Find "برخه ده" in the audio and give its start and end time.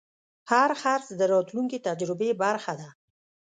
2.43-2.89